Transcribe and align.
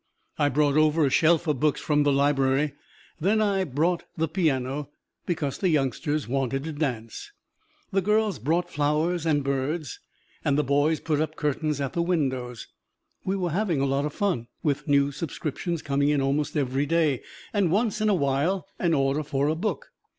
I 0.39 0.49
brought 0.49 0.77
over 0.77 1.05
a 1.05 1.11
shelf 1.11 1.45
of 1.45 1.59
books 1.59 1.79
from 1.79 2.01
the 2.01 2.11
library. 2.11 2.73
Then 3.19 3.39
I 3.39 3.63
brought 3.65 4.03
the 4.17 4.27
piano, 4.27 4.89
because 5.27 5.59
the 5.59 5.69
youngsters 5.69 6.27
wanted 6.27 6.63
to 6.63 6.71
dance. 6.73 7.31
The 7.91 8.01
girls 8.01 8.39
brought 8.39 8.67
flowers 8.71 9.27
and 9.27 9.43
birds, 9.43 9.99
and 10.43 10.57
the 10.57 10.63
boys 10.63 10.99
put 10.99 11.21
up 11.21 11.35
curtains 11.35 11.79
at 11.79 11.93
the 11.93 12.01
windows. 12.01 12.67
We 13.25 13.35
were 13.35 13.51
having 13.51 13.79
a 13.79 13.85
lot 13.85 14.05
o' 14.05 14.09
fun, 14.09 14.47
with 14.63 14.87
new 14.87 15.11
subscriptions 15.11 15.83
coming 15.83 16.09
in 16.09 16.19
almost 16.19 16.57
every 16.57 16.87
day, 16.87 17.21
and 17.53 17.69
once 17.71 18.01
in 18.01 18.09
a 18.09 18.15
while 18.15 18.65
an 18.79 18.95
order 18.95 19.21
for 19.21 19.49
a 19.49 19.55
book. 19.55 19.91